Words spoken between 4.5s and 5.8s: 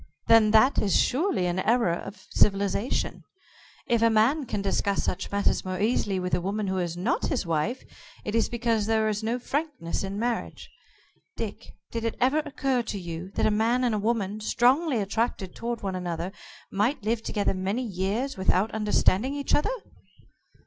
discuss such matters more